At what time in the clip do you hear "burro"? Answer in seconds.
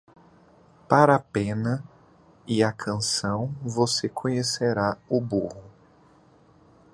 5.21-5.63